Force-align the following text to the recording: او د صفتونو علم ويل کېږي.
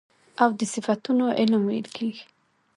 او 0.41 0.49
د 0.59 0.61
صفتونو 0.73 1.25
علم 1.39 1.61
ويل 1.65 1.87
کېږي. 1.97 2.25